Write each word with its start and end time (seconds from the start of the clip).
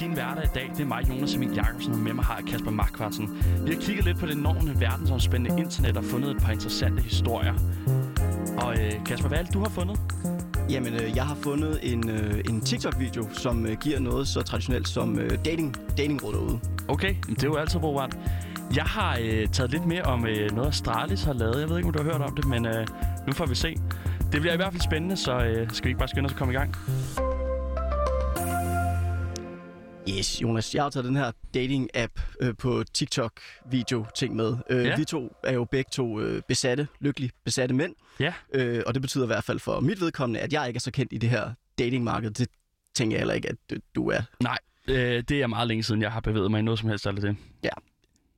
din 0.00 0.12
hverdag 0.12 0.44
i 0.44 0.48
dag, 0.54 0.70
det 0.76 0.80
er 0.80 0.86
mig, 0.86 1.08
Jonas 1.08 1.34
Emil 1.34 1.54
Jakobsen, 1.54 1.92
og 1.92 1.98
med 1.98 2.12
mig 2.12 2.24
har 2.24 2.36
jeg 2.36 2.44
Kasper 2.44 2.70
Markvartsen. 2.70 3.42
Vi 3.66 3.72
har 3.72 3.80
kigget 3.80 4.04
lidt 4.04 4.18
på 4.18 4.26
det 4.26 4.36
enorme 4.36 4.80
verdensomspændende 4.80 5.62
internet 5.62 5.96
og 5.96 6.04
fundet 6.04 6.30
et 6.30 6.42
par 6.42 6.52
interessante 6.52 7.02
historier. 7.02 7.54
Og 8.58 8.78
øh, 8.80 9.04
Kasper, 9.04 9.28
hvad 9.28 9.38
er 9.38 9.42
det, 9.42 9.54
du 9.54 9.58
har 9.58 9.68
fundet? 9.68 10.00
Jamen, 10.70 10.94
øh, 10.94 11.16
jeg 11.16 11.26
har 11.26 11.34
fundet 11.34 11.92
en, 11.92 12.10
øh, 12.10 12.40
en 12.48 12.60
TikTok-video, 12.60 13.28
som 13.32 13.66
øh, 13.66 13.76
giver 13.76 13.98
noget 13.98 14.28
så 14.28 14.42
traditionelt 14.42 14.88
som 14.88 15.18
øh, 15.18 15.30
dating, 15.44 15.76
datingråd 15.96 16.32
derude. 16.32 16.60
Okay, 16.88 17.14
det 17.28 17.42
er 17.42 17.46
jo 17.46 17.56
altid 17.56 17.80
brugbart. 17.80 18.16
Jeg 18.74 18.84
har 18.84 19.18
øh, 19.22 19.48
taget 19.48 19.70
lidt 19.70 19.86
mere 19.86 20.02
om 20.02 20.26
øh, 20.26 20.50
noget, 20.50 20.68
Astralis 20.68 21.24
har 21.24 21.32
lavet. 21.32 21.60
Jeg 21.60 21.68
ved 21.68 21.76
ikke, 21.76 21.86
om 21.86 21.92
du 21.92 22.02
har 22.02 22.12
hørt 22.12 22.22
om 22.22 22.36
det, 22.36 22.44
men 22.44 22.66
øh, 22.66 22.86
nu 23.26 23.32
får 23.32 23.46
vi 23.46 23.54
se. 23.54 23.76
Det 24.32 24.40
bliver 24.40 24.52
i 24.52 24.56
hvert 24.56 24.72
fald 24.72 24.82
spændende, 24.82 25.16
så 25.16 25.32
øh, 25.32 25.70
skal 25.70 25.84
vi 25.84 25.90
ikke 25.90 25.98
bare 25.98 26.08
skynde 26.08 26.26
os 26.26 26.32
at 26.32 26.38
komme 26.38 26.54
i 26.54 26.56
gang? 26.56 26.76
Yes, 30.08 30.42
Jonas, 30.42 30.74
jeg 30.74 30.82
har 30.82 30.90
taget 30.90 31.04
den 31.04 31.16
her 31.16 31.32
dating-app 31.56 32.36
øh, 32.40 32.54
på 32.58 32.84
TikTok-video-ting 32.94 34.36
med. 34.36 34.56
Øh, 34.70 34.84
Ja. 34.84 34.96
Vi 34.96 35.04
to 35.04 35.32
er 35.44 35.52
jo 35.52 35.64
begge 35.64 35.88
to 35.92 36.20
øh, 36.20 36.42
besatte, 36.48 36.88
lykkeligt 37.00 37.34
besatte 37.44 37.74
mænd. 37.74 37.94
Ja, 38.20 38.32
Øh, 38.54 38.82
og 38.86 38.94
det 38.94 39.02
betyder 39.02 39.24
i 39.24 39.26
hvert 39.26 39.44
fald 39.44 39.58
for 39.58 39.80
mit 39.80 40.00
vedkommende, 40.00 40.40
at 40.40 40.52
jeg 40.52 40.66
ikke 40.68 40.76
er 40.78 40.80
så 40.80 40.90
kendt 40.90 41.12
i 41.12 41.18
det 41.18 41.30
her 41.30 41.50
datingmarked. 41.78 42.30
Det 42.30 42.48
tænker 42.94 43.16
jeg 43.16 43.20
heller 43.20 43.34
ikke, 43.34 43.48
at 43.48 43.56
du 43.94 44.10
er. 44.10 44.20
nej. 44.42 44.58
Øh, 44.88 45.22
det 45.28 45.42
er 45.42 45.46
meget 45.46 45.68
længe 45.68 45.82
siden, 45.82 46.02
jeg 46.02 46.12
har 46.12 46.20
bevæget 46.20 46.50
mig 46.50 46.58
i 46.58 46.62
noget 46.62 46.80
som 46.80 46.88
helst 46.88 47.06
af 47.06 47.14
det. 47.16 47.36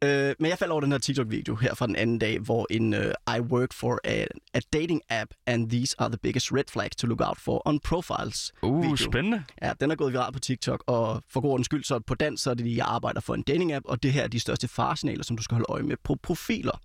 Øh, 0.04 0.34
men 0.38 0.50
jeg 0.50 0.58
faldt 0.58 0.72
over 0.72 0.80
den 0.80 0.92
her 0.92 0.98
TikTok-video 0.98 1.54
her 1.54 1.74
fra 1.74 1.86
den 1.86 1.96
anden 1.96 2.18
dag, 2.18 2.38
hvor 2.38 2.66
en 2.70 2.94
uh, 2.94 3.36
I 3.36 3.40
work 3.40 3.72
for 3.72 4.00
a, 4.04 4.24
a 4.54 4.60
dating 4.72 5.02
app, 5.10 5.30
and 5.46 5.70
these 5.70 5.96
are 5.98 6.08
the 6.08 6.18
biggest 6.22 6.52
red 6.52 6.64
flags 6.68 6.96
to 6.96 7.06
look 7.06 7.20
out 7.20 7.40
for 7.40 7.62
on 7.64 7.80
profiles. 7.80 8.52
Uh, 8.62 8.82
video. 8.82 8.96
spændende. 8.96 9.44
Ja, 9.62 9.72
den 9.80 9.90
er 9.90 9.94
gået 9.94 10.12
viral 10.12 10.32
på 10.32 10.38
TikTok, 10.38 10.84
og 10.86 11.22
for 11.28 11.40
god 11.40 11.64
skyld, 11.64 11.84
så 11.84 11.98
på 11.98 12.14
dansk, 12.14 12.42
så 12.42 12.50
er 12.50 12.54
det, 12.54 12.64
at 12.64 12.76
jeg 12.76 12.86
arbejder 12.86 13.20
for 13.20 13.34
en 13.34 13.44
dating-app, 13.50 13.82
og 13.84 14.02
det 14.02 14.12
her 14.12 14.22
er 14.22 14.28
de 14.28 14.40
største 14.40 14.68
faresignaler, 14.68 15.24
som 15.24 15.36
du 15.36 15.42
skal 15.42 15.54
holde 15.54 15.66
øje 15.68 15.82
med 15.82 15.96
på 16.04 16.16
profiler. 16.22 16.80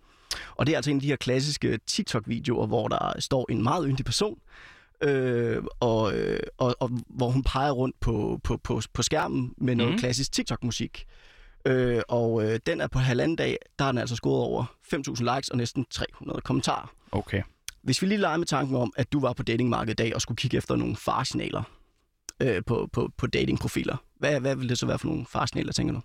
Og 0.55 0.65
det 0.65 0.73
er 0.73 0.77
altså 0.77 0.91
en 0.91 0.97
af 0.97 1.01
de 1.01 1.07
her 1.07 1.15
klassiske 1.15 1.79
TikTok-videoer, 1.87 2.67
hvor 2.67 2.87
der 2.87 3.19
står 3.19 3.45
en 3.51 3.63
meget 3.63 3.85
yndig 3.89 4.05
person, 4.05 4.39
øh, 5.01 5.63
og, 5.79 6.17
øh, 6.17 6.39
og, 6.57 6.75
og 6.79 6.89
hvor 7.09 7.29
hun 7.29 7.43
peger 7.43 7.71
rundt 7.71 7.99
på, 7.99 8.39
på, 8.43 8.57
på, 8.57 8.81
på 8.93 9.01
skærmen 9.01 9.53
med 9.57 9.75
noget 9.75 9.93
mm. 9.93 9.99
klassisk 9.99 10.31
TikTok-musik. 10.31 11.05
Øh, 11.65 12.01
og 12.07 12.43
øh, 12.43 12.59
den 12.65 12.81
er 12.81 12.87
på 12.87 12.99
halvanden 12.99 13.35
dag, 13.35 13.57
der 13.79 13.85
er 13.85 13.91
den 13.91 13.97
altså 13.97 14.15
scoret 14.15 14.43
over 14.43 14.65
5.000 14.93 15.35
likes 15.35 15.49
og 15.49 15.57
næsten 15.57 15.85
300 15.91 16.41
kommentarer. 16.41 16.93
Okay. 17.11 17.41
Hvis 17.81 18.01
vi 18.01 18.07
lige 18.07 18.17
leger 18.17 18.37
med 18.37 18.47
tanken 18.47 18.75
om, 18.75 18.93
at 18.95 19.13
du 19.13 19.19
var 19.19 19.33
på 19.33 19.43
datingmarkedet 19.43 19.99
i 19.99 20.03
dag 20.03 20.15
og 20.15 20.21
skulle 20.21 20.35
kigge 20.35 20.57
efter 20.57 20.75
nogle 20.75 20.95
faresignaler 20.95 21.63
øh, 22.41 22.63
på, 22.65 22.89
på, 22.93 23.11
på 23.17 23.27
datingprofiler, 23.27 23.97
hvad, 24.19 24.39
hvad 24.39 24.55
vil 24.55 24.69
det 24.69 24.77
så 24.77 24.85
være 24.85 24.99
for 24.99 25.07
nogle 25.07 25.25
faresignaler, 25.25 25.71
tænker 25.73 25.93
du? 25.93 26.01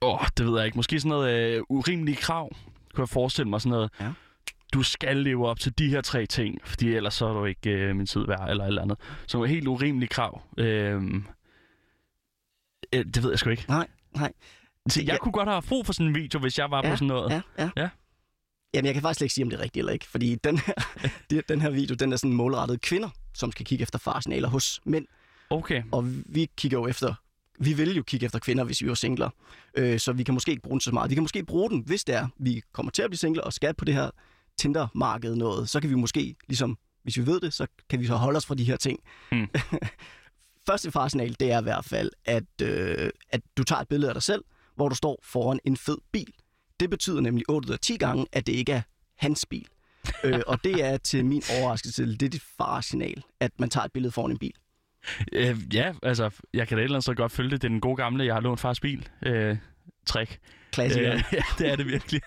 Åh, 0.00 0.14
oh, 0.14 0.26
det 0.38 0.46
ved 0.46 0.56
jeg 0.56 0.66
ikke. 0.66 0.78
Måske 0.78 1.00
sådan 1.00 1.08
noget 1.08 1.56
øh, 1.56 1.62
urimelige 1.68 2.16
krav. 2.16 2.50
Kunne 2.94 3.02
jeg 3.02 3.08
forestille 3.08 3.50
mig 3.50 3.60
sådan 3.60 3.70
noget. 3.70 3.90
Ja. 4.00 4.12
Du 4.72 4.82
skal 4.82 5.16
leve 5.16 5.48
op 5.48 5.60
til 5.60 5.78
de 5.78 5.88
her 5.88 6.00
tre 6.00 6.26
ting, 6.26 6.58
fordi 6.64 6.94
ellers 6.94 7.14
så 7.14 7.26
er 7.26 7.32
du 7.32 7.44
ikke 7.44 7.70
øh, 7.70 7.96
min 7.96 8.06
tid 8.06 8.26
værd, 8.26 8.50
eller 8.50 8.64
eller 8.64 8.82
andet. 8.82 8.98
Så 9.26 9.36
nogle 9.36 9.50
helt 9.50 9.68
urimelige 9.68 10.08
krav. 10.08 10.42
Øh, 10.58 11.02
øh, 12.92 13.04
det 13.04 13.22
ved 13.22 13.30
jeg 13.30 13.38
sgu 13.38 13.50
ikke. 13.50 13.64
Nej, 13.68 13.86
nej. 14.14 14.32
Så 14.90 15.00
jeg 15.00 15.08
Ja. 15.08 15.18
kunne 15.18 15.32
godt 15.32 15.48
have 15.48 15.62
brug 15.62 15.86
for 15.86 15.92
sådan 15.92 16.06
en 16.06 16.14
video, 16.14 16.40
hvis 16.40 16.58
jeg 16.58 16.70
var 16.70 16.82
på 16.82 16.88
sådan 16.96 17.08
noget. 17.08 17.30
Ja, 17.30 17.40
ja. 17.58 17.70
Ja. 17.76 17.88
Jamen, 18.74 18.86
jeg 18.86 18.94
kan 18.94 19.02
faktisk 19.02 19.22
ikke 19.22 19.34
sige, 19.34 19.44
om 19.44 19.50
det 19.50 19.58
er 19.58 19.62
rigtigt 19.62 19.80
eller 19.80 19.92
ikke, 19.92 20.06
fordi 20.06 20.34
den 20.34 20.58
her, 20.58 20.74
de- 21.30 21.42
den 21.48 21.60
her 21.60 21.70
video, 21.70 21.94
den 21.94 22.12
er 22.12 22.16
sådan 22.16 22.32
målrettet 22.32 22.80
kvinder, 22.80 23.08
som 23.34 23.52
skal 23.52 23.66
kigge 23.66 23.82
efter 23.82 23.98
faresignaler 23.98 24.48
hos 24.48 24.80
mænd. 24.84 25.06
Okay. 25.50 25.82
Og 25.92 26.04
vi 26.26 26.50
kigger 26.56 26.78
jo 26.78 26.86
efter, 26.86 27.14
vi 27.60 27.72
vil 27.72 27.96
jo 27.96 28.02
kigge 28.02 28.26
efter 28.26 28.38
kvinder, 28.38 28.64
hvis 28.64 28.82
vi 28.82 28.88
var 28.88 28.94
singler. 28.94 29.30
Øh, 29.74 29.98
så 30.00 30.12
vi 30.12 30.22
kan 30.22 30.34
måske 30.34 30.50
ikke 30.50 30.62
bruge 30.62 30.74
den 30.74 30.80
så 30.80 30.92
meget. 30.92 31.10
Vi 31.10 31.14
kan 31.14 31.22
måske 31.22 31.44
bruge 31.44 31.70
den, 31.70 31.82
hvis 31.86 32.04
det 32.04 32.14
er, 32.14 32.28
vi 32.38 32.62
kommer 32.72 32.92
til 32.92 33.02
at 33.02 33.10
blive 33.10 33.18
singler 33.18 33.42
og 33.42 33.52
skal 33.52 33.74
på 33.74 33.84
det 33.84 33.94
her 33.94 34.10
Tinder-marked 34.60 35.34
noget. 35.34 35.68
Så 35.68 35.80
kan 35.80 35.90
vi 35.90 35.94
måske, 35.94 36.36
ligesom, 36.48 36.78
hvis 37.02 37.16
vi 37.18 37.26
ved 37.26 37.40
det, 37.40 37.52
så 37.54 37.66
kan 37.90 38.00
vi 38.00 38.06
så 38.06 38.14
holde 38.14 38.36
os 38.36 38.46
fra 38.46 38.54
de 38.54 38.64
her 38.64 38.76
ting. 38.76 39.00
Mm. 39.32 39.48
Første 40.68 40.90
faresignal, 40.90 41.36
det 41.40 41.52
er 41.52 41.60
i 41.60 41.62
hvert 41.62 41.84
fald, 41.84 42.10
at, 42.24 42.44
øh, 42.62 43.10
at 43.30 43.40
du 43.56 43.64
tager 43.64 43.80
et 43.80 43.88
billede 43.88 44.10
af 44.10 44.14
dig 44.14 44.22
selv, 44.22 44.44
hvor 44.78 44.88
du 44.88 44.94
står 44.94 45.20
foran 45.22 45.60
en 45.64 45.76
fed 45.76 45.98
bil. 46.12 46.32
Det 46.80 46.90
betyder 46.90 47.20
nemlig 47.20 47.44
8 47.48 47.68
ud 47.68 47.72
af 47.72 47.78
10 47.78 47.96
gange, 47.96 48.26
at 48.32 48.46
det 48.46 48.52
ikke 48.52 48.72
er 48.72 48.80
hans 49.16 49.46
bil. 49.46 49.66
øh, 50.24 50.40
og 50.46 50.64
det 50.64 50.84
er 50.84 50.96
til 50.96 51.24
min 51.24 51.42
overraskelse, 51.60 52.06
det 52.06 52.22
er 52.22 52.28
dit 52.28 52.42
faresignal, 52.58 53.22
at 53.40 53.60
man 53.60 53.70
tager 53.70 53.84
et 53.84 53.92
billede 53.92 54.12
foran 54.12 54.30
en 54.30 54.38
bil. 54.38 54.52
Øh, 55.32 55.74
ja, 55.74 55.92
altså, 56.02 56.30
jeg 56.54 56.68
kan 56.68 56.76
da 56.76 56.80
et 56.82 56.84
eller 56.84 56.96
andet 56.96 57.04
så 57.04 57.14
godt 57.14 57.32
følge 57.32 57.50
det. 57.50 57.62
Det 57.62 57.68
er 57.68 57.72
den 57.72 57.80
gode 57.80 57.96
gamle, 57.96 58.24
jeg 58.24 58.34
har 58.34 58.40
lånt 58.40 58.60
fars 58.60 58.80
bil. 58.80 59.08
Øh, 59.26 59.56
trick. 60.06 60.40
Klassikeren. 60.72 61.18
Øh, 61.18 61.24
ja, 61.32 61.42
det 61.58 61.68
er 61.68 61.76
det 61.76 61.86
virkelig. 61.86 62.20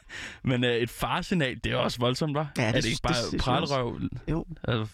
Men 0.44 0.64
øh, 0.64 0.76
et 0.76 0.90
farsignal, 0.90 1.60
det 1.64 1.72
er 1.72 1.76
også 1.76 2.00
voldsomt, 2.00 2.38
hva'? 2.38 2.46
Ja, 2.58 2.68
det 2.68 2.68
er 2.68 2.82
det 2.82 2.86
ikke 2.86 3.02
bare 3.04 3.32
det 3.32 3.40
pralrøv? 3.40 4.00
Jo, 4.30 4.46
Altså, 4.64 4.88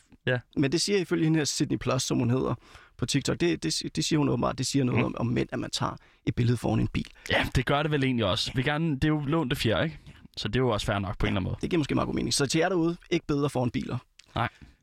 Men 0.58 0.72
det 0.72 0.82
siger 0.82 1.00
ifølge 1.00 1.24
hende 1.24 1.38
her 1.40 1.46
Sydney 1.46 1.78
Plus, 1.78 2.04
som 2.04 2.18
hun 2.18 2.30
hedder 2.30 2.56
på 2.98 3.06
TikTok, 3.06 3.40
det, 3.40 3.64
det, 3.64 3.82
det 3.96 4.06
siger 4.06 4.20
hun 4.20 4.30
åbenbart, 4.30 4.58
det 4.58 4.66
siger 4.68 4.86
noget 4.86 5.00
Mm. 5.00 5.06
om, 5.06 5.16
om 5.18 5.26
mænd, 5.28 5.50
at 5.52 5.60
man 5.60 5.70
tager 5.70 5.96
et 6.26 6.36
billede 6.36 6.58
foran 6.58 6.80
en 6.80 6.88
bil. 6.88 7.08
ja, 7.32 7.48
det 7.56 7.66
gør 7.66 7.84
det 7.84 7.92
vel 7.92 8.04
egentlig 8.04 8.26
også. 8.26 8.52
Vi 8.56 8.64
gerne, 8.64 8.96
det 8.96 9.04
er 9.04 9.08
jo 9.08 9.20
lånte 9.26 9.56
fjer, 9.56 9.84
ikke? 9.84 10.00
Så 10.38 10.48
det 10.48 10.56
er 10.56 10.60
jo 10.60 10.70
også 10.70 10.86
fair 10.86 11.00
nok 11.00 11.18
på 11.18 11.26
en 11.26 11.28
eller 11.28 11.40
anden 11.40 11.50
måde. 11.50 11.58
Det 11.62 11.70
giver 11.70 11.78
måske 11.78 11.96
meget 11.96 12.08
god 12.08 12.16
mening. 12.16 12.34
Så 12.34 12.46
til 12.46 12.60
jer 12.60 12.70
derude, 12.70 12.98
ikke 13.10 13.26
billeder 13.28 13.48
foran 13.48 13.70
biler. 13.72 13.98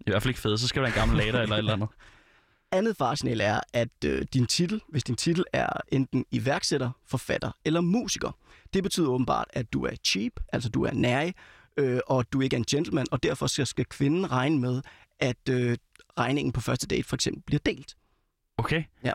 I 0.00 0.10
hvert 0.10 0.22
fald 0.22 0.30
ikke 0.30 0.40
fedt. 0.40 0.60
Så 0.60 0.68
skal 0.68 0.82
der 0.82 0.88
en 0.88 0.94
gammel 0.94 1.16
lader 1.18 1.42
eller 1.42 1.54
et 1.54 1.58
eller 1.58 1.72
andet. 1.72 1.88
Andet 2.72 2.96
faresignal 2.96 3.40
er, 3.40 3.60
at 3.72 3.88
øh, 4.04 4.26
din 4.34 4.46
titel, 4.46 4.80
hvis 4.88 5.04
din 5.04 5.16
titel 5.16 5.44
er 5.52 5.66
enten 5.92 6.24
iværksætter, 6.30 6.90
forfatter 7.06 7.50
eller 7.64 7.80
musiker, 7.80 8.36
det 8.74 8.82
betyder 8.82 9.08
åbenbart, 9.08 9.46
at 9.52 9.72
du 9.72 9.84
er 9.84 9.90
cheap, 10.04 10.32
altså 10.52 10.68
du 10.68 10.84
er 10.84 10.92
nærig, 10.92 11.34
øh, 11.76 12.00
og 12.06 12.32
du 12.32 12.40
ikke 12.40 12.54
er 12.54 12.58
en 12.58 12.64
gentleman, 12.70 13.06
og 13.10 13.22
derfor 13.22 13.46
skal, 13.46 13.66
skal 13.66 13.84
kvinden 13.84 14.30
regne 14.32 14.58
med, 14.60 14.82
at 15.20 15.48
øh, 15.50 15.76
regningen 16.18 16.52
på 16.52 16.60
første 16.60 16.86
date 16.86 17.04
for 17.08 17.16
eksempel 17.16 17.42
bliver 17.46 17.60
delt. 17.66 17.94
Okay? 18.58 18.82
Ja. 19.04 19.12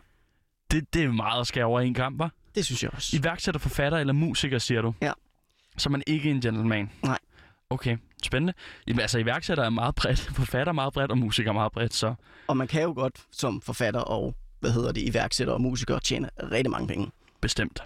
Det, 0.72 0.94
det 0.94 1.04
er 1.04 1.12
meget 1.12 1.42
at 1.42 1.48
skære 1.48 1.66
over 1.66 1.82
en 1.82 1.94
kamp, 1.94 2.22
hva'? 2.22 2.52
Det 2.56 2.66
synes 2.66 2.84
jeg 2.84 2.92
også. 2.94 3.18
Iværksætter, 3.18 3.60
forfatter 3.60 3.98
eller 3.98 4.14
musiker, 4.14 4.60
siger 4.60 4.82
du? 4.82 4.94
Ja. 5.02 5.12
Så 5.78 5.90
er 5.90 5.92
man 5.92 6.04
ikke 6.08 6.30
en 6.30 6.42
gentleman? 6.42 6.92
Nej. 7.04 7.20
Okay, 7.70 7.98
spændende. 8.24 8.54
Jamen, 8.88 9.00
altså, 9.00 9.20
iværksætter 9.20 9.64
er 9.64 9.70
meget 9.70 9.96
bredt, 9.96 10.20
forfatter 10.40 10.72
er 10.72 10.76
meget 10.76 10.94
bredt, 10.94 11.12
og 11.12 11.18
musiker 11.18 11.50
er 11.50 11.54
meget 11.54 11.72
bredt, 11.72 11.94
så... 11.94 12.16
Og 12.48 12.58
man 12.58 12.68
kan 12.68 12.84
jo 12.84 12.94
godt 12.94 13.16
som 13.32 13.62
forfatter 13.62 14.00
og, 14.00 14.36
hvad 14.60 14.72
hedder 14.72 14.92
det, 14.92 15.02
iværksætter 15.02 15.54
og 15.54 15.62
musiker 15.62 16.00
tjene 16.00 16.30
rigtig 16.52 16.72
mange 16.72 16.88
penge. 16.88 17.12
Bestemt. 17.42 17.84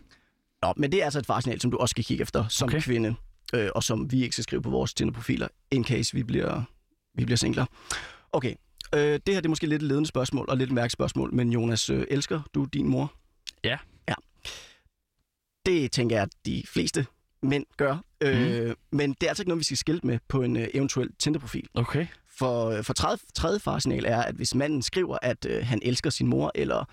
Nå, 0.62 0.74
men 0.78 0.92
det 0.92 1.02
er 1.02 1.06
altså 1.06 1.20
et 1.20 1.26
faresignal, 1.26 1.62
som 1.62 1.72
du 1.72 1.78
også 1.78 1.94
skal 1.94 2.04
kigge 2.04 2.22
efter 2.22 2.48
som 2.48 2.68
okay. 2.70 2.82
kvinde, 2.82 3.16
øh, 3.54 3.70
og 3.76 3.84
som 3.84 4.12
vi 4.12 4.24
ikke 4.24 4.34
skal 4.34 4.44
skrive 4.44 4.62
på 4.62 4.70
vores 4.70 4.94
Tinder-profiler, 4.94 5.48
in 5.72 5.86
case 5.86 6.14
vi 6.14 6.24
bliver, 6.24 6.62
vi 7.16 7.26
bliver 7.26 7.38
singler. 7.38 7.66
Okay, 8.32 8.54
øh, 8.94 9.00
det 9.00 9.34
her 9.34 9.36
det 9.36 9.46
er 9.46 9.50
måske 9.50 9.68
lidt 9.68 9.82
et 9.84 9.88
ledende 9.88 10.08
spørgsmål, 10.08 10.46
og 10.50 10.58
lidt 10.58 10.70
et 10.70 10.74
mærkespørgsmål, 10.74 11.34
men 11.34 11.52
Jonas, 11.52 11.90
øh, 11.90 12.06
elsker 12.12 12.42
du 12.54 12.66
din 12.66 12.88
mor? 12.88 13.14
Ja. 13.64 13.78
Ja. 14.10 14.14
Det 15.66 15.92
tænker 15.92 16.16
jeg, 16.16 16.24
at 16.24 16.30
de 16.46 16.64
fleste 16.68 17.06
mænd 17.44 17.66
gør, 17.78 17.98
øh, 18.22 18.66
Mhm. 18.66 18.76
men 18.92 19.10
det 19.14 19.24
er 19.24 19.30
altså 19.30 19.44
ikke 19.44 19.50
noget, 19.50 19.60
vi 19.60 19.64
skal 19.66 19.78
skilte 19.78 20.08
med 20.08 20.20
på 20.28 20.42
en 20.42 20.56
øh, 20.58 20.68
eventuel 20.74 21.10
Tinder-profil. 21.20 21.68
Okay. 21.74 22.08
For, 22.38 22.70
øh, 22.70 22.84
for 22.84 22.94
tredje, 22.94 23.18
tredje 23.36 23.60
faresignal 23.60 24.06
er, 24.06 24.22
at 24.22 24.36
hvis 24.36 24.56
manden 24.56 24.82
skriver, 24.82 25.18
at 25.22 25.46
øh, 25.50 25.66
han 25.66 25.80
elsker 25.84 26.10
sin 26.10 26.28
mor, 26.28 26.52
eller, 26.56 26.86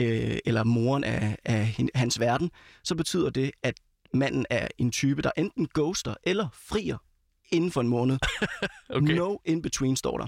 øh, 0.00 0.38
eller 0.46 0.64
moren 0.64 1.04
af, 1.04 1.36
af 1.44 1.74
hans 1.94 2.20
verden, 2.20 2.50
så 2.84 2.94
betyder 2.94 3.30
det, 3.30 3.50
at 3.62 3.74
manden 4.14 4.46
er 4.50 4.68
en 4.78 4.90
type, 4.90 5.22
der 5.22 5.30
enten 5.36 5.68
ghoster 5.74 6.14
eller 6.22 6.48
frier 6.52 6.96
inden 7.52 7.72
for 7.72 7.80
en 7.80 7.88
måned. 7.88 8.18
Okay. 8.90 9.14
No 9.14 9.36
in 9.44 9.62
between, 9.62 9.96
står 9.96 10.18
der. 10.18 10.26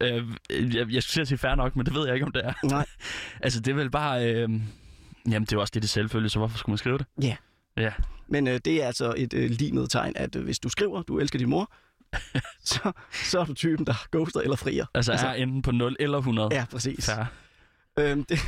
Øh, 0.00 0.24
jeg, 0.50 0.92
jeg 0.92 1.02
skulle 1.02 1.26
sige 1.26 1.38
fair 1.38 1.54
nok, 1.54 1.76
men 1.76 1.86
det 1.86 1.94
ved 1.94 2.06
jeg 2.06 2.14
ikke, 2.14 2.26
om 2.26 2.32
det 2.32 2.44
er. 2.44 2.52
Nej. 2.64 2.86
Altså, 3.42 3.60
det 3.60 3.70
er 3.70 3.74
vel 3.74 3.90
bare... 3.90 4.34
Øh... 4.34 4.48
Jamen, 5.26 5.46
det 5.46 5.52
er 5.52 5.56
jo 5.56 5.60
også 5.60 5.70
det, 5.74 5.82
det 5.82 5.90
selvfølgelig, 5.90 6.30
så 6.30 6.38
hvorfor 6.38 6.58
skulle 6.58 6.72
man 6.72 6.78
skrive 6.78 6.98
det? 6.98 7.06
Ja. 7.22 7.36
Ja. 7.76 7.92
Men 8.28 8.48
øh, 8.48 8.60
det 8.64 8.82
er 8.82 8.86
altså 8.86 9.14
et 9.16 9.34
øh, 9.34 9.50
limet 9.50 9.90
tegn, 9.90 10.12
at 10.16 10.36
øh, 10.36 10.44
hvis 10.44 10.58
du 10.58 10.68
skriver, 10.68 11.02
du 11.02 11.18
elsker 11.18 11.38
din 11.38 11.48
mor, 11.48 11.72
så, 12.64 12.92
så 13.12 13.40
er 13.40 13.44
du 13.44 13.54
typen, 13.54 13.86
der 13.86 14.06
ghoster 14.12 14.40
eller 14.40 14.56
frier. 14.56 14.86
Altså, 14.94 15.12
altså 15.12 15.26
er 15.26 15.32
enten 15.32 15.62
på 15.62 15.72
0 15.72 15.96
eller 16.00 16.18
100. 16.18 16.48
Ja, 16.52 16.64
præcis. 16.70 17.06
Fair. 17.06 17.24
Øhm, 17.98 18.24
det, 18.24 18.38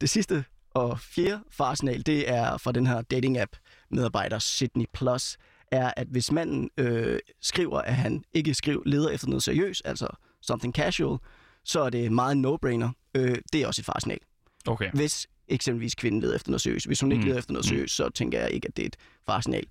det 0.00 0.10
sidste 0.10 0.44
og 0.74 1.00
fjerde 1.00 1.40
faresignal, 1.50 2.06
det 2.06 2.30
er 2.30 2.56
fra 2.56 2.72
den 2.72 2.86
her 2.86 3.02
dating-app 3.14 3.86
medarbejder 3.90 4.38
Sydney 4.38 4.84
Plus, 4.94 5.36
er, 5.72 5.92
at 5.96 6.06
hvis 6.06 6.32
manden 6.32 6.70
øh, 6.76 7.18
skriver, 7.40 7.80
at 7.80 7.94
han 7.94 8.24
ikke 8.34 8.54
skriver, 8.54 8.82
leder 8.86 9.10
efter 9.10 9.28
noget 9.28 9.42
seriøst, 9.42 9.82
altså 9.84 10.06
something 10.42 10.74
casual, 10.74 11.18
så 11.64 11.80
er 11.80 11.90
det 11.90 12.12
meget 12.12 12.36
no-brainer. 12.36 12.88
Øh, 13.14 13.36
det 13.52 13.62
er 13.62 13.66
også 13.66 13.80
et 13.80 13.86
faresignal. 13.86 14.18
Okay. 14.66 14.90
Hvis 14.94 15.26
eksempelvis 15.48 15.94
kvinden 15.94 16.20
leder 16.20 16.34
efter 16.36 16.50
noget 16.50 16.60
seriøst. 16.60 16.86
Hvis 16.86 17.00
hun 17.00 17.12
ikke 17.12 17.22
Mm. 17.22 17.26
leder 17.26 17.38
efter 17.38 17.52
noget 17.52 17.64
Mm. 17.66 17.68
seriøst, 17.68 17.94
så 17.96 18.08
tænker 18.08 18.40
jeg 18.40 18.50
ikke, 18.50 18.68
at 18.68 18.76
det 18.76 18.82
er 18.82 18.86
et 18.86 18.96
faresignal. 19.26 19.64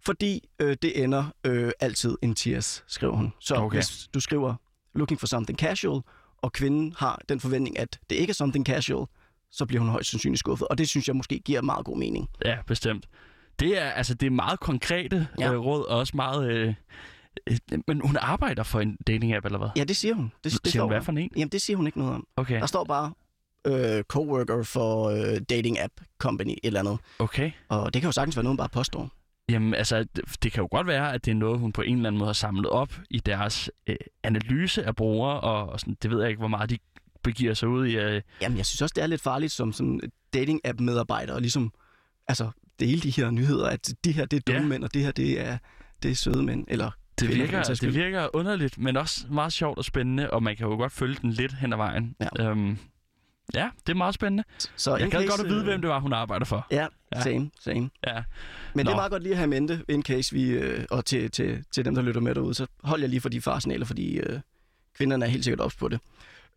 Fordi 0.00 0.48
øh, 0.58 0.76
det 0.82 1.02
ender 1.04 1.24
øh, 1.44 1.72
altid 1.80 2.16
en 2.22 2.34
tears, 2.34 2.84
skriver 2.86 3.16
hun. 3.16 3.32
Så 3.40 3.54
Okay. 3.54 3.76
hvis 3.76 4.08
du 4.14 4.20
skriver 4.20 4.54
looking 4.94 5.20
for 5.20 5.26
something 5.26 5.58
casual, 5.58 6.00
og 6.38 6.52
kvinden 6.52 6.94
har 6.98 7.20
den 7.28 7.40
forventning, 7.40 7.78
at 7.78 7.98
det 8.10 8.16
ikke 8.16 8.30
er 8.30 8.34
something 8.34 8.66
casual, 8.66 9.06
så 9.50 9.66
bliver 9.66 9.80
hun 9.80 9.88
højst 9.90 10.10
sandsynligt 10.10 10.38
skuffet. 10.38 10.68
Og 10.68 10.78
det 10.78 10.88
synes 10.88 11.08
jeg 11.08 11.16
måske 11.16 11.38
giver 11.38 11.60
meget 11.62 11.84
god 11.86 11.98
mening. 11.98 12.28
Ja, 12.44 12.56
bestemt. 12.66 13.08
Det 13.60 13.78
er, 13.82 13.90
altså, 13.90 14.14
det 14.14 14.26
er 14.26 14.30
meget 14.30 14.60
konkrete 14.60 15.28
ja. 15.38 15.52
Øh, 15.52 15.58
råd, 15.60 15.84
og 15.84 15.98
også 15.98 16.12
meget... 16.16 16.50
Øh, 16.50 16.74
men 17.86 18.00
hun 18.00 18.16
arbejder 18.20 18.62
for 18.62 18.80
en 18.80 18.96
dating-app, 19.06 19.46
eller 19.46 19.58
hvad? 19.58 19.68
Ja, 19.76 19.84
det 19.84 19.96
siger 19.96 20.14
hun. 20.14 20.32
Det, 20.44 20.52
det 20.64 20.72
Siger 20.72 20.82
hun, 20.82 20.92
hvad 20.92 21.02
for 21.02 21.12
en? 21.12 21.30
Jamen, 21.36 21.48
det 21.48 21.62
siger 21.62 21.76
hun 21.76 21.86
ikke 21.86 21.98
noget 21.98 22.14
om. 22.14 22.26
Okay, 22.36 22.60
Der 22.60 22.66
står 22.66 22.84
bare 22.84 23.12
øh, 23.66 24.04
coworker 24.04 24.62
for 24.62 25.04
øh, 25.08 25.40
dating 25.50 25.80
app 25.80 25.92
company, 26.18 26.50
et 26.50 26.58
eller 26.62 26.80
andet. 26.80 26.98
okay. 27.18 27.50
Og 27.68 27.94
det 27.94 28.02
kan 28.02 28.08
jo 28.08 28.12
sagtens 28.12 28.36
være 28.36 28.44
noget, 28.44 28.52
hun 28.52 28.56
bare 28.56 28.68
påstår. 28.68 29.10
Jamen, 29.48 29.74
altså, 29.74 30.04
det, 30.16 30.24
det 30.42 30.52
kan 30.52 30.62
jo 30.62 30.68
godt 30.70 30.86
være, 30.86 31.12
at 31.12 31.24
det 31.24 31.30
er 31.30 31.34
noget, 31.34 31.58
hun 31.58 31.72
på 31.72 31.82
en 31.82 31.96
eller 31.96 32.08
anden 32.08 32.18
måde 32.18 32.28
har 32.28 32.32
samlet 32.32 32.66
op 32.66 32.92
i 33.10 33.18
deres 33.18 33.70
øh, 33.86 33.96
analyse 34.22 34.84
af 34.84 34.96
brugere, 34.96 35.40
og, 35.40 35.68
og 35.68 35.80
sådan, 35.80 35.96
det 36.02 36.10
ved 36.10 36.20
jeg 36.20 36.28
ikke, 36.28 36.38
hvor 36.38 36.48
meget 36.48 36.70
de 36.70 36.78
begiver 37.22 37.54
sig 37.54 37.68
ud 37.68 37.86
i. 37.86 37.96
Øh, 37.96 38.22
Jamen, 38.42 38.58
jeg 38.58 38.66
synes 38.66 38.82
også, 38.82 38.92
det 38.96 39.02
er 39.02 39.06
lidt 39.06 39.22
farligt 39.22 39.52
som 39.52 39.72
sådan 39.72 40.00
dating 40.34 40.60
app 40.64 40.80
medarbejder, 40.80 41.34
og 41.34 41.40
ligesom 41.40 41.72
altså, 42.28 42.50
dele 42.80 43.00
de 43.00 43.10
her 43.10 43.30
nyheder, 43.30 43.66
at 43.68 43.94
de 44.04 44.12
her, 44.12 44.24
det 44.26 44.36
er 44.36 44.40
dumme 44.52 44.60
ja. 44.62 44.68
mænd, 44.68 44.84
og 44.84 44.94
det 44.94 45.02
her, 45.02 45.12
det 45.12 45.40
er, 45.40 45.58
det 46.02 46.10
er 46.10 46.14
søde 46.14 46.42
mænd. 46.42 46.64
Eller 46.68 46.90
det, 47.20 47.28
virker, 47.34 47.62
det 47.62 47.94
virker 47.94 48.36
underligt, 48.36 48.78
men 48.78 48.96
også 48.96 49.26
meget 49.30 49.52
sjovt 49.52 49.78
og 49.78 49.84
spændende, 49.84 50.30
og 50.30 50.42
man 50.42 50.56
kan 50.56 50.66
jo 50.66 50.76
godt 50.76 50.92
følge 50.92 51.18
den 51.22 51.30
lidt 51.30 51.52
hen 51.54 51.72
ad 51.72 51.76
vejen. 51.76 52.16
Ja. 52.20 52.50
Øhm, 52.50 52.78
ja 53.54 53.70
det 53.86 53.92
er 53.92 53.96
meget 53.96 54.14
spændende. 54.14 54.44
Så 54.76 54.96
Jeg 54.96 55.10
gad 55.10 55.20
case, 55.20 55.28
godt 55.28 55.40
at 55.40 55.46
vide, 55.46 55.58
øh, 55.58 55.64
hvem 55.64 55.80
det 55.80 55.90
var, 55.90 56.00
hun 56.00 56.12
arbejder 56.12 56.44
for. 56.44 56.66
Ja, 56.70 56.86
same, 57.22 57.50
same. 57.60 57.90
Ja. 58.06 58.22
Men 58.74 58.78
det 58.78 58.84
Nå. 58.84 58.90
er 58.90 58.96
meget 58.96 59.10
godt 59.10 59.22
lige 59.22 59.32
at 59.32 59.38
have 59.38 59.46
mente, 59.48 59.84
in 59.88 60.02
case 60.02 60.32
vi, 60.32 60.50
øh, 60.50 60.84
og 60.90 61.04
til, 61.04 61.30
til, 61.30 61.64
til 61.72 61.84
dem, 61.84 61.94
der 61.94 62.02
lytter 62.02 62.20
med 62.20 62.34
derude, 62.34 62.54
så 62.54 62.66
hold 62.82 63.00
jeg 63.00 63.10
lige 63.10 63.20
for 63.20 63.28
de 63.28 63.40
farsignaler, 63.40 63.86
fordi 63.86 64.18
øh, 64.18 64.40
kvinderne 64.96 65.24
er 65.24 65.28
helt 65.28 65.44
sikkert 65.44 65.60
ops 65.60 65.76
på 65.76 65.88
det. 65.88 66.00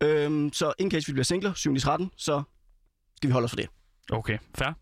Øhm, 0.00 0.52
så 0.52 0.72
in 0.78 0.90
case 0.90 1.06
vi 1.06 1.12
bliver 1.12 1.24
singler, 1.24 1.54
7 1.54 1.74
i 1.74 1.80
13, 1.80 2.10
så 2.16 2.42
skal 3.16 3.28
vi 3.28 3.32
holde 3.32 3.44
os 3.44 3.50
for 3.50 3.56
det. 3.56 3.68
Okay, 4.12 4.38
fair. 4.54 4.72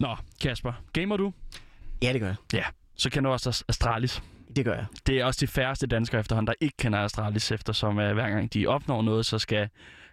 Nå, 0.00 0.16
Kasper, 0.40 0.72
gamer 0.92 1.16
du? 1.16 1.32
Ja, 2.02 2.12
det 2.12 2.20
gør 2.20 2.26
jeg. 2.26 2.64
Så 2.96 3.10
kender 3.10 3.30
du 3.30 3.32
også 3.32 3.64
Astralis. 3.68 4.22
Det 4.56 4.64
gør 4.64 4.74
jeg. 4.74 4.86
Det 5.06 5.20
er 5.20 5.24
også 5.24 5.38
de 5.40 5.46
færreste 5.46 5.86
danskere 5.86 6.20
efterhånden, 6.20 6.46
der 6.46 6.52
ikke 6.60 6.76
kender 6.76 6.98
Astralis, 6.98 7.52
eftersom 7.52 7.98
uh, 7.98 8.12
hver 8.12 8.30
gang 8.30 8.54
de 8.54 8.66
opnår 8.66 9.02
noget, 9.02 9.26
så 9.26 9.38
skal 9.38 9.68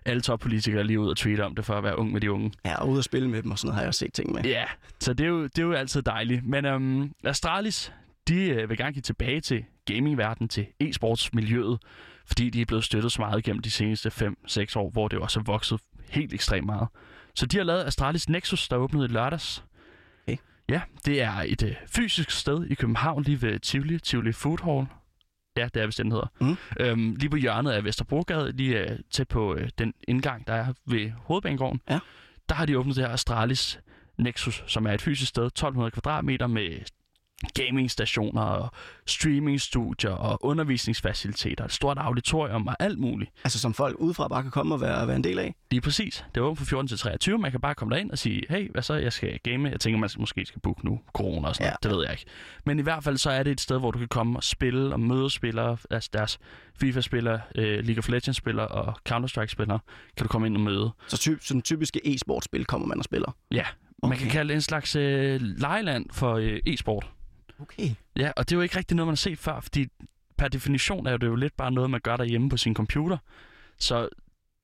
alle 0.05 0.21
toppolitikere 0.21 0.83
lige 0.83 0.99
ud 0.99 1.09
og 1.09 1.17
tweete 1.17 1.45
om 1.45 1.55
det 1.55 1.65
for 1.65 1.73
at 1.73 1.83
være 1.83 1.97
ung 1.97 2.11
med 2.11 2.21
de 2.21 2.31
unge. 2.31 2.51
Ja, 2.65 2.75
og 2.81 2.89
ude 2.89 2.97
at 2.97 3.03
spille 3.03 3.29
med 3.29 3.43
dem 3.43 3.51
og 3.51 3.59
sådan 3.59 3.67
noget 3.67 3.75
har 3.75 3.81
jeg 3.81 3.87
også 3.87 3.99
set 3.99 4.13
ting 4.13 4.33
med. 4.33 4.43
Ja, 4.43 4.65
så 4.99 5.13
det 5.13 5.23
er 5.23 5.27
jo, 5.27 5.43
det 5.43 5.59
er 5.59 5.63
jo 5.63 5.73
altid 5.73 6.01
dejligt. 6.01 6.45
Men 6.45 6.65
um, 6.65 7.11
Astralis, 7.23 7.91
de 8.27 8.63
uh, 8.63 8.69
vil 8.69 8.77
gerne 8.77 8.93
give 8.93 9.01
tilbage 9.01 9.41
til 9.41 9.65
gamingverdenen, 9.85 10.49
til 10.49 10.65
e-sportsmiljøet, 10.83 11.77
fordi 12.27 12.49
de 12.49 12.61
er 12.61 12.65
blevet 12.65 12.83
støttet 12.83 13.11
så 13.11 13.21
meget 13.21 13.43
gennem 13.43 13.61
de 13.61 13.71
seneste 13.71 14.09
5-6 14.09 14.73
år, 14.75 14.89
hvor 14.89 15.07
det 15.07 15.19
også 15.19 15.39
er 15.39 15.43
vokset 15.43 15.79
helt 16.09 16.33
ekstremt 16.33 16.65
meget. 16.65 16.87
Så 17.35 17.45
de 17.45 17.57
har 17.57 17.63
lavet 17.63 17.83
Astralis 17.83 18.29
Nexus, 18.29 18.67
der 18.67 18.75
åbnede 18.75 19.05
i 19.05 19.07
lørdags. 19.07 19.63
Ja, 20.69 20.81
det 21.05 21.21
er 21.21 21.31
et 21.45 21.63
uh, 21.63 21.69
fysisk 21.87 22.31
sted 22.31 22.65
i 22.65 22.73
København, 22.73 23.23
lige 23.23 23.41
ved 23.41 23.59
Tivoli, 23.59 23.99
Tivoli 23.99 24.31
Food 24.31 24.63
Hall. 24.63 24.87
Ja, 25.57 25.69
det 25.73 25.81
er 25.81 25.85
vist, 25.85 25.97
den 25.97 26.11
hedder. 26.11 26.27
Mm. 26.41 26.57
Øhm, 26.79 27.15
lige 27.15 27.29
på 27.29 27.37
hjørnet 27.37 27.71
af 27.71 27.83
Vesterbrogade, 27.83 28.51
lige 28.51 28.91
uh, 28.91 28.97
tæt 29.11 29.27
på 29.27 29.53
uh, 29.53 29.61
den 29.79 29.93
indgang, 30.07 30.47
der 30.47 30.53
er 30.53 30.73
ved 30.85 31.11
Hovedbanegården. 31.11 31.81
Ja. 31.89 31.99
Der 32.49 32.55
har 32.55 32.65
de 32.65 32.77
åbnet 32.77 32.95
det 32.95 33.05
her 33.05 33.13
Astralis 33.13 33.79
Nexus, 34.17 34.63
som 34.67 34.85
er 34.85 34.91
et 34.91 35.01
fysisk 35.01 35.29
sted, 35.29 35.45
1200 35.45 35.91
kvadratmeter 35.91 36.47
med 36.47 36.79
gamingstationer 37.53 38.41
og 38.41 38.71
streamingstudier 39.05 40.11
og 40.11 40.45
undervisningsfaciliteter, 40.45 41.65
et 41.65 41.71
stort 41.71 41.97
auditorium 41.97 42.67
og 42.67 42.75
alt 42.79 42.99
muligt. 42.99 43.31
Altså 43.43 43.59
som 43.59 43.73
folk 43.73 43.95
udefra 43.99 44.27
bare 44.27 44.41
kan 44.41 44.51
komme 44.51 44.75
og 44.75 44.81
være, 44.81 45.07
være 45.07 45.15
en 45.15 45.23
del 45.23 45.39
af. 45.39 45.55
Lige 45.71 45.81
præcis. 45.81 46.25
Det 46.35 46.41
er 46.41 46.45
åbent 46.45 46.59
fra 46.59 46.65
14 46.65 46.87
til 46.87 46.97
23. 46.97 47.37
Man 47.37 47.51
kan 47.51 47.59
bare 47.61 47.75
komme 47.75 47.95
derind 47.95 48.11
og 48.11 48.17
sige, 48.17 48.43
hey, 48.49 48.71
hvad 48.71 48.81
så, 48.83 48.93
jeg 48.93 49.13
skal 49.13 49.39
game. 49.43 49.69
Jeg 49.69 49.79
tænker, 49.79 49.99
man 49.99 50.09
måske 50.19 50.45
skal 50.45 50.61
booke 50.61 50.85
nu, 50.85 50.99
corona 51.13 51.47
og 51.47 51.55
sådan 51.55 51.65
Ja. 51.65 51.69
noget. 51.69 51.83
Det 51.83 51.91
ved 51.91 52.03
jeg 52.03 52.11
ikke. 52.13 52.25
Men 52.65 52.79
i 52.79 52.81
hvert 52.81 53.03
fald 53.03 53.17
så 53.17 53.29
er 53.29 53.43
det 53.43 53.51
et 53.51 53.61
sted, 53.61 53.79
hvor 53.79 53.91
du 53.91 53.99
kan 53.99 54.07
komme 54.07 54.39
og 54.39 54.43
spille 54.43 54.93
og 54.93 54.99
møde 54.99 55.29
spillere, 55.29 55.77
altså 55.91 56.09
deres 56.13 56.39
FIFA-spillere, 56.79 57.41
øh, 57.55 57.85
League 57.85 57.97
of 57.99 58.09
Legends-spillere 58.09 58.67
og 58.67 58.93
Counter-Strike-spillere, 59.09 59.79
kan 60.17 60.23
du 60.23 60.27
komme 60.27 60.47
ind 60.47 60.55
og 60.57 60.61
møde. 60.63 60.91
Så 61.07 61.17
ty- 61.17 61.37
sådan 61.41 61.61
typiske 61.61 62.01
e-sportspil 62.05 62.65
kommer 62.65 62.87
man 62.87 62.97
og 62.97 63.03
spiller. 63.03 63.35
Ja, 63.51 63.63
okay. 64.01 64.09
man 64.09 64.17
kan 64.17 64.29
kalde 64.29 64.47
det 64.49 64.55
en 64.55 64.61
slags 64.61 64.95
øh, 64.95 65.41
lejeland 65.41 66.05
for 66.11 66.33
øh, 66.35 66.59
e-sport. 66.67 67.09
Okay. 67.61 67.89
Ja, 68.15 68.31
og 68.35 68.49
det 68.49 68.55
er 68.55 68.57
jo 68.57 68.61
ikke 68.61 68.77
rigtig 68.77 68.95
noget, 68.95 69.07
man 69.07 69.11
har 69.11 69.15
set 69.15 69.39
før, 69.39 69.59
fordi 69.59 69.87
per 70.37 70.47
definition 70.47 71.07
er 71.07 71.17
det 71.17 71.27
jo 71.27 71.35
lidt 71.35 71.57
bare 71.57 71.71
noget, 71.71 71.89
man 71.89 71.99
gør 72.01 72.17
derhjemme 72.17 72.49
på 72.49 72.57
sin 72.57 72.73
computer. 72.75 73.17
Så 73.79 74.09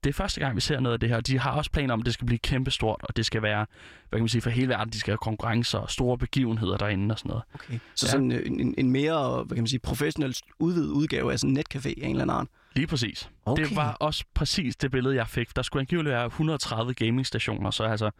det 0.04 0.10
er 0.10 0.14
første 0.14 0.40
gang, 0.40 0.56
vi 0.56 0.60
ser 0.60 0.80
noget 0.80 0.92
af 0.94 1.00
det 1.00 1.08
her. 1.08 1.20
De 1.20 1.38
har 1.38 1.50
også 1.52 1.70
planer 1.70 1.94
om, 1.94 2.00
at 2.00 2.06
det 2.06 2.14
skal 2.14 2.26
blive 2.26 2.38
kæmpestort, 2.38 3.00
og 3.02 3.16
det 3.16 3.26
skal 3.26 3.42
være, 3.42 3.66
hvad 4.08 4.18
kan 4.18 4.22
man 4.22 4.28
sige, 4.28 4.42
for 4.42 4.50
hele 4.50 4.68
verden. 4.68 4.92
De 4.92 4.98
skal 5.00 5.10
have 5.12 5.18
konkurrencer 5.18 5.78
og 5.78 5.90
store 5.90 6.18
begivenheder 6.18 6.76
derinde 6.76 7.12
og 7.14 7.18
sådan 7.18 7.28
noget. 7.28 7.42
okay. 7.54 7.78
Så 7.94 8.06
Ja. 8.06 8.08
ja. 8.08 8.10
sådan 8.10 8.32
øh, 8.32 8.46
en, 8.46 8.74
en 8.78 8.90
mere, 8.90 9.42
hvad 9.44 9.56
kan 9.56 9.62
man 9.62 9.66
sige, 9.68 9.80
professionelt 9.80 10.40
udvidet 10.58 10.88
udgave 10.90 11.32
af 11.32 11.38
sådan 11.38 11.56
en 11.56 11.64
netcafé 11.68 11.88
af 11.88 11.94
en 11.96 12.10
eller 12.10 12.22
anden 12.22 12.30
art. 12.36 12.46
Lige 12.74 12.86
præcis. 12.86 13.30
Okay. 13.46 13.64
Det 13.64 13.76
var 13.76 13.92
også 13.92 14.24
præcis 14.34 14.76
det 14.76 14.90
billede, 14.90 15.14
jeg 15.14 15.28
fik. 15.28 15.56
Der 15.56 15.62
skulle 15.62 15.80
angiveligt 15.80 16.10
være 16.12 16.26
130 16.26 16.94
gamingstationer, 16.94 17.70
så 17.70 17.84
altså 17.84 18.10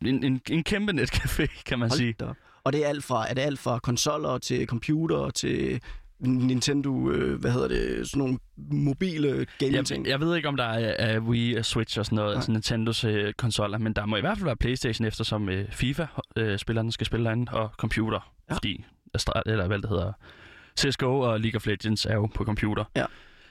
en, 0.00 0.24
en, 0.24 0.40
en 0.50 0.64
kæmpe 0.64 0.92
netcafé, 0.92 1.62
kan 1.66 1.78
man 1.78 1.88
Hold 1.88 1.98
sige. 1.98 2.12
da. 2.12 2.26
Og 2.64 2.72
det 2.72 2.84
er 2.84 2.88
alt 2.88 3.04
fra, 3.04 3.30
er 3.30 3.34
det 3.34 3.42
alt 3.42 3.58
fra 3.58 3.78
konsoller 3.78 4.38
til 4.38 4.66
computer 4.66 5.30
til 5.30 5.80
Nintendo, 6.20 7.10
øh, 7.10 7.40
hvad 7.40 7.50
hedder 7.50 7.68
det, 7.68 8.08
sådan 8.10 8.18
nogle 8.18 8.38
mobile 8.56 9.46
gaming-ting. 9.58 10.04
Jeg, 10.04 10.10
jeg 10.10 10.20
ved 10.20 10.36
ikke, 10.36 10.48
om 10.48 10.56
der 10.56 10.64
er, 10.64 10.94
er 10.98 11.20
Wii 11.20 11.54
og 11.54 11.64
Switch 11.64 11.98
og 11.98 12.04
sådan 12.06 12.16
noget, 12.16 12.30
Nej. 12.30 12.36
altså 12.36 12.52
Nintendos 12.52 13.04
øh, 13.04 13.32
konsoller, 13.32 13.78
men 13.78 13.92
der 13.92 14.06
må 14.06 14.16
i 14.16 14.20
hvert 14.20 14.38
fald 14.38 14.44
være 14.44 14.56
Playstation, 14.56 15.06
eftersom 15.06 15.48
øh, 15.48 15.72
FIFA-spillerne 15.72 16.92
skal 16.92 17.06
spille 17.06 17.24
derinde, 17.26 17.52
og 17.52 17.70
computer, 17.78 18.32
ja. 18.50 18.54
Fordi, 18.54 18.84
eller 19.46 19.66
hvad 19.66 19.78
det 19.78 19.88
hedder, 19.88 20.12
CSGO 20.80 21.20
og 21.20 21.40
League 21.40 21.56
of 21.56 21.66
Legends 21.66 22.06
er 22.06 22.14
jo 22.14 22.26
på 22.26 22.44
computer. 22.44 22.84
Ja. 22.96 23.04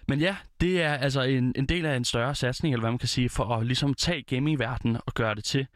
Men 0.07 0.19
ja, 0.19 0.35
det 0.61 0.81
er 0.81 0.93
altså 0.93 1.21
en, 1.21 1.53
en 1.55 1.65
del 1.65 1.85
af 1.85 1.95
en 1.95 2.05
større 2.05 2.35
satsning, 2.35 2.73
eller 2.73 2.81
hvad 2.81 2.91
man 2.91 2.99
kan 2.99 3.07
sige, 3.07 3.29
for 3.29 3.55
at 3.55 3.65
ligesom 3.65 3.93
tage 3.93 4.21
gamingverdenen 4.21 4.97
og 5.05 5.13
gøre 5.13 5.35
det 5.35 5.43
til 5.43 5.67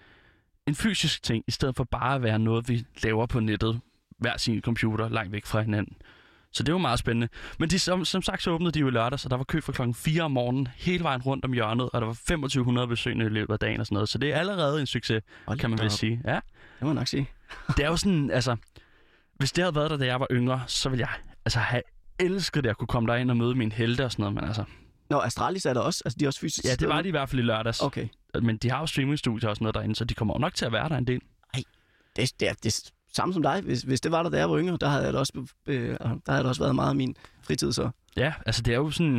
en 0.67 0.75
fysisk 0.75 1.23
ting, 1.23 1.43
i 1.47 1.51
stedet 1.51 1.75
for 1.75 1.83
bare 1.83 2.15
at 2.15 2.23
være 2.23 2.39
noget, 2.39 2.69
vi 2.69 2.85
laver 3.03 3.25
på 3.25 3.39
nettet, 3.39 3.79
hver 4.19 4.37
sin 4.37 4.61
computer, 4.61 5.09
langt 5.09 5.31
væk 5.31 5.45
fra 5.45 5.61
hinanden. 5.61 5.95
Så 6.51 6.63
det 6.63 6.73
var 6.73 6.79
meget 6.79 6.99
spændende. 6.99 7.27
Men 7.59 7.69
de, 7.69 7.79
som, 7.79 8.05
som 8.05 8.21
sagt, 8.21 8.43
så 8.43 8.51
åbnede 8.51 8.71
de 8.71 8.79
jo 8.79 8.89
lørdag, 8.89 9.19
så 9.19 9.29
der 9.29 9.37
var 9.37 9.43
kø 9.43 9.61
fra 9.61 9.73
klokken 9.73 9.93
4 9.95 10.23
om 10.23 10.31
morgenen, 10.31 10.67
hele 10.75 11.03
vejen 11.03 11.21
rundt 11.21 11.45
om 11.45 11.53
hjørnet, 11.53 11.89
og 11.93 12.01
der 12.01 12.07
var 12.07 12.13
2500 12.13 12.87
besøgende 12.87 13.25
i 13.25 13.29
løbet 13.29 13.53
af 13.53 13.59
dagen 13.59 13.79
og 13.79 13.85
sådan 13.85 13.93
noget. 13.95 14.09
Så 14.09 14.17
det 14.17 14.33
er 14.33 14.37
allerede 14.37 14.81
en 14.81 14.87
succes, 14.87 15.23
Hold 15.47 15.59
kan 15.59 15.69
man 15.69 15.79
vel 15.79 15.85
op. 15.85 15.91
sige. 15.91 16.21
Ja. 16.25 16.33
Det 16.33 16.41
må 16.81 16.87
man 16.87 16.95
nok 16.95 17.07
sige. 17.07 17.29
Det 17.77 17.85
er 17.85 17.87
jo 17.89 17.97
sådan, 17.97 18.31
altså... 18.31 18.55
Hvis 19.37 19.51
det 19.51 19.63
havde 19.63 19.75
været 19.75 19.91
der, 19.91 19.97
da 19.97 20.05
jeg 20.05 20.19
var 20.19 20.27
yngre, 20.31 20.63
så 20.67 20.89
ville 20.89 21.01
jeg 21.01 21.09
altså 21.45 21.59
have 21.59 21.81
elsket 22.19 22.63
det 22.63 22.69
at 22.69 22.77
kunne 22.77 22.87
komme 22.87 23.11
derind 23.13 23.31
og 23.31 23.37
møde 23.37 23.55
mine 23.55 23.71
helte 23.71 24.05
og 24.05 24.11
sådan 24.11 24.23
noget, 24.23 24.35
men 24.35 24.43
altså... 24.43 24.63
Nå, 25.09 25.19
Astralis 25.19 25.65
er 25.65 25.73
der 25.73 25.81
også, 25.81 26.01
altså 26.05 26.17
de 26.19 26.25
er 26.25 26.29
også 26.29 26.39
fysisk. 26.39 26.65
Ja, 26.65 26.75
det 26.75 26.87
var 26.89 27.01
de 27.01 27.07
i 27.07 27.11
hvert 27.11 27.29
fald 27.29 27.41
i 27.41 27.43
lørdags. 27.45 27.81
Okay. 27.81 28.07
Men 28.41 28.57
de 28.57 28.69
har 28.71 28.79
jo 28.79 28.85
streamingstudier 28.85 29.49
og 29.49 29.55
sådan 29.55 29.63
noget 29.63 29.75
derinde, 29.75 29.95
så 29.95 30.05
de 30.05 30.13
kommer 30.13 30.33
jo 30.33 30.39
nok 30.39 30.53
til 30.53 30.65
at 30.65 30.71
være 30.71 30.89
der 30.89 30.97
en 30.97 31.07
del. 31.07 31.21
Det, 32.15 32.39
det, 32.39 32.49
er, 32.49 32.53
det 32.63 32.91
samme 33.13 33.33
som 33.33 33.43
dig. 33.43 33.61
Hvis, 33.61 33.81
hvis 33.81 34.01
det 34.01 34.11
var 34.11 34.23
der, 34.23 34.29
da 34.29 34.37
jeg 34.37 34.49
var 34.49 34.59
yngre, 34.59 34.77
der 34.81 34.89
havde 34.89 35.03
jeg 35.03 35.13
da 35.13 35.19
også, 35.19 35.47
øh, 35.65 35.89
der 35.99 36.31
havde 36.31 36.39
det 36.39 36.49
også 36.49 36.61
været 36.61 36.75
meget 36.75 36.89
af 36.89 36.95
min 36.95 37.15
fritid, 37.41 37.73
så. 37.73 37.89
Ja, 38.17 38.33
altså 38.45 38.61
det 38.61 38.73
er 38.73 38.77
jo 38.77 38.91
sådan... 38.91 39.15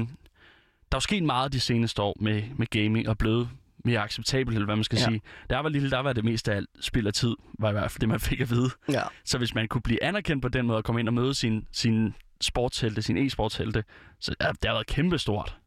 Der 0.92 0.96
er 0.96 0.96
jo 0.96 1.00
sket 1.00 1.22
meget 1.22 1.52
de 1.52 1.60
seneste 1.60 2.02
år 2.02 2.16
med, 2.20 2.42
med 2.56 2.66
gaming 2.66 3.08
og 3.08 3.18
blevet 3.18 3.48
mere 3.84 4.00
acceptabelt, 4.00 4.56
eller 4.56 4.66
hvad 4.66 4.76
man 4.76 4.84
skal 4.84 4.98
ja. 4.98 5.04
Sige. 5.04 5.20
Jeg 5.48 5.64
var 5.64 5.68
lille, 5.68 5.90
der 5.90 5.98
var 5.98 6.12
det 6.12 6.24
mest 6.24 6.48
af 6.48 6.56
alt 6.56 6.68
spild 6.80 7.06
af 7.06 7.12
tid, 7.12 7.34
var 7.58 7.68
i 7.68 7.72
hvert 7.72 7.90
fald 7.90 8.00
det, 8.00 8.08
man 8.08 8.20
fik 8.20 8.40
at 8.40 8.50
vide. 8.50 8.70
Ja. 8.88 9.02
Så 9.24 9.38
hvis 9.38 9.54
man 9.54 9.68
kunne 9.68 9.82
blive 9.82 10.02
anerkendt 10.02 10.42
på 10.42 10.48
den 10.48 10.66
måde 10.66 10.78
og 10.78 10.84
komme 10.84 11.00
ind 11.00 11.08
og 11.08 11.14
møde 11.14 11.34
sin, 11.34 11.66
sin 11.72 12.14
sportshelte, 12.40 13.02
sin 13.02 13.16
e-sportshelte, 13.16 13.84
så 14.20 14.34
ja, 14.40 14.48
det 14.48 14.64
har 14.64 14.72
været 14.72 14.86
kæmpestort. 14.86 15.58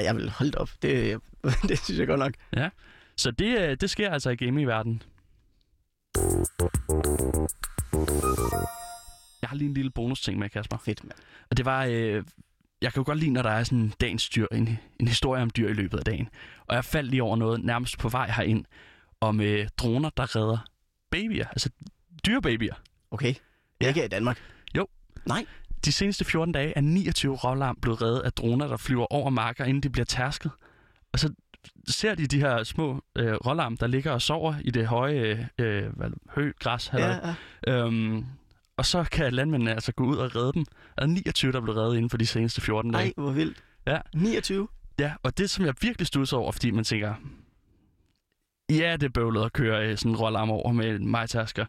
Ja 0.00 0.06
jeg 0.06 0.16
vil 0.16 0.30
holde 0.30 0.58
op. 0.58 0.70
Det, 0.82 1.20
det 1.68 1.78
synes 1.78 1.98
jeg 1.98 2.06
godt 2.06 2.18
nok. 2.18 2.34
Så 3.16 3.30
det, 3.30 3.58
øh, 3.58 3.76
det 3.80 3.90
sker 3.90 4.10
altså 4.10 4.30
i 4.30 4.36
gamingverdenen. 4.36 5.02
Jeg 9.42 9.48
har 9.48 9.56
lige 9.56 9.68
en 9.68 9.74
lille 9.74 9.90
bonus 9.90 10.20
ting 10.20 10.38
med, 10.38 10.48
Kasper. 10.48 10.76
Fedt, 10.84 11.04
mand. 11.04 11.18
Og 11.50 11.56
det 11.56 11.64
var... 11.64 11.84
Øh, 11.84 12.24
jeg 12.82 12.92
kan 12.92 13.00
jo 13.00 13.04
godt 13.06 13.18
lide, 13.18 13.30
når 13.30 13.42
der 13.42 13.50
er 13.50 13.64
sådan 13.64 13.78
en 13.78 13.92
dagens 14.00 14.28
dyr, 14.28 14.46
en, 14.52 14.78
en 15.00 15.08
historie 15.08 15.42
om 15.42 15.50
dyr 15.50 15.68
i 15.68 15.72
løbet 15.72 15.98
af 15.98 16.04
dagen. 16.04 16.28
Og 16.66 16.74
jeg 16.74 16.84
faldt 16.84 17.10
lige 17.10 17.22
over 17.22 17.36
noget 17.36 17.64
nærmest 17.64 17.98
på 17.98 18.08
vej 18.08 18.30
herind, 18.30 18.64
om 19.20 19.40
øh, 19.40 19.68
droner, 19.78 20.10
der 20.16 20.36
redder 20.36 20.58
babyer. 21.10 21.46
Altså 21.46 21.70
dyrebabyer. 22.26 22.74
Okay. 23.10 23.34
Ja. 23.34 23.34
Ja. 23.80 23.88
Ikke 23.88 24.04
i 24.04 24.08
Danmark. 24.08 24.38
Jo. 24.76 24.86
Nej. 25.26 25.46
De 25.84 25.92
seneste 25.92 26.24
14 26.24 26.52
dage 26.52 26.72
er 26.76 26.80
29 26.80 27.34
rålam 27.36 27.76
blevet 27.82 28.02
reddet 28.02 28.20
af 28.20 28.32
droner, 28.32 28.66
der 28.68 28.76
flyver 28.76 29.06
over 29.12 29.30
marker, 29.30 29.64
inden 29.64 29.82
de 29.82 29.90
bliver 29.90 30.04
tærsket. 30.04 30.50
Og 31.12 31.18
så 31.18 31.32
ser 31.88 32.14
de 32.14 32.26
de 32.26 32.40
her 32.40 32.64
små 32.64 33.04
øh, 33.18 33.34
rålam, 33.34 33.76
der 33.76 33.86
ligger 33.86 34.12
og 34.12 34.22
sover 34.22 34.54
i 34.64 34.70
det 34.70 34.86
høje 34.86 35.48
øh, 35.58 35.96
hvad, 35.96 36.10
hø, 36.34 36.52
græs. 36.60 36.90
Ja, 36.92 36.98
Ja. 37.06 37.34
ja. 37.66 37.84
Øhm, 37.84 38.24
og 38.76 38.86
så 38.86 39.04
kan 39.12 39.32
landmændene 39.32 39.72
altså 39.72 39.92
gå 39.92 40.04
ud 40.04 40.16
og 40.16 40.36
redde 40.36 40.52
dem. 40.52 40.64
Der 40.98 41.02
er 41.02 41.06
29, 41.06 41.52
der 41.52 41.58
er 41.58 41.62
blevet 41.62 41.78
reddet 41.80 41.96
inden 41.96 42.10
for 42.10 42.16
de 42.18 42.26
seneste 42.26 42.60
14 42.60 42.92
dage. 42.92 43.04
Ej, 43.04 43.12
hvor 43.16 43.30
vildt. 43.30 43.64
Ja. 43.86 43.98
29. 44.14 44.68
Ja, 45.00 45.12
og 45.22 45.38
det 45.38 45.50
som 45.50 45.64
jeg 45.64 45.74
virkelig 45.80 46.06
studser 46.06 46.36
over, 46.36 46.52
fordi 46.52 46.70
man 46.70 46.84
tænker, 46.84 47.14
ja, 48.70 48.92
det 48.92 49.02
er 49.02 49.08
bøvlet 49.14 49.44
at 49.44 49.52
køre 49.52 49.88
øh, 49.88 49.98
sådan 49.98 50.10
en 50.12 50.16
rollarm 50.16 50.50
over 50.50 50.72
med 50.72 50.90
en 50.96 51.06
majtasker, 51.08 51.66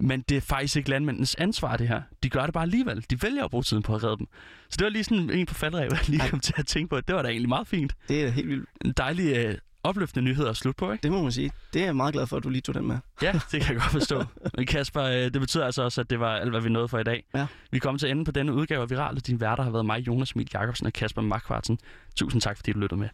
men 0.00 0.20
det 0.28 0.36
er 0.36 0.40
faktisk 0.40 0.76
ikke 0.76 0.90
landmændenes 0.90 1.34
ansvar, 1.34 1.76
det 1.76 1.88
her. 1.88 2.02
De 2.22 2.30
gør 2.30 2.44
det 2.44 2.52
bare 2.52 2.62
alligevel. 2.62 3.04
De 3.10 3.22
vælger 3.22 3.44
at 3.44 3.50
bruge 3.50 3.62
tiden 3.62 3.82
på 3.82 3.94
at 3.94 4.04
redde 4.04 4.16
dem. 4.16 4.26
Så 4.68 4.76
det 4.78 4.84
var 4.84 4.90
lige 4.90 5.04
sådan 5.04 5.30
en 5.30 5.46
på 5.46 5.54
faldrev, 5.54 5.88
jeg 5.90 6.08
lige 6.08 6.28
kom 6.28 6.40
til 6.40 6.54
at 6.56 6.66
tænke 6.66 6.90
på. 6.90 7.00
Det 7.00 7.14
var 7.14 7.22
da 7.22 7.28
egentlig 7.28 7.48
meget 7.48 7.66
fint. 7.68 7.94
Det 8.08 8.24
er 8.24 8.30
helt 8.30 8.48
vildt. 8.48 8.68
En 8.84 8.92
dejlig 8.92 9.36
øh, 9.36 9.54
opløftende 9.82 10.24
nyhed 10.24 10.46
at 10.46 10.56
slutte 10.56 10.78
på, 10.78 10.92
ikke? 10.92 11.02
Det 11.02 11.12
må 11.12 11.22
man 11.22 11.32
sige. 11.32 11.50
Det 11.72 11.80
er 11.80 11.84
jeg 11.84 11.96
meget 11.96 12.12
glad 12.12 12.26
for, 12.26 12.36
at 12.36 12.44
du 12.44 12.48
lige 12.48 12.62
tog 12.62 12.74
den 12.74 12.86
med. 12.86 12.98
Ja, 13.22 13.32
det 13.52 13.62
kan 13.62 13.74
jeg 13.74 13.80
godt 13.82 13.92
forstå. 13.92 14.24
Men 14.56 14.66
Kasper, 14.66 15.02
øh, 15.02 15.14
det 15.14 15.40
betyder 15.40 15.64
altså 15.64 15.82
også, 15.82 16.00
at 16.00 16.10
det 16.10 16.20
var 16.20 16.36
alt, 16.36 16.50
hvad 16.50 16.60
vi 16.60 16.68
nåede 16.68 16.88
for 16.88 16.98
i 16.98 17.04
dag. 17.04 17.24
Ja. 17.34 17.46
Vi 17.70 17.78
kommer 17.78 17.98
til 17.98 18.10
enden 18.10 18.24
på 18.24 18.32
denne 18.32 18.52
udgave 18.52 18.82
af 18.82 18.90
Virale. 18.90 19.20
Din 19.20 19.40
værter 19.40 19.62
har 19.62 19.70
været 19.70 19.86
mig, 19.86 20.06
Jonas 20.06 20.32
Emil 20.32 20.48
Jacobsen 20.54 20.86
og 20.86 20.92
Kasper 20.92 21.22
Markvartsen. 21.22 21.78
Tusind 22.16 22.42
tak, 22.42 22.56
fordi 22.56 22.72
du 22.72 22.78
lyttede 22.78 23.00
med. 23.00 23.08